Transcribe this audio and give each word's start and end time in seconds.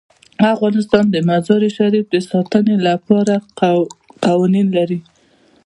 افغانستان 0.53 1.05
د 1.09 1.15
مزارشریف 1.29 2.05
د 2.13 2.15
ساتنې 2.29 2.75
لپاره 2.87 3.33
قوانین 4.25 4.67
لري. 4.77 4.99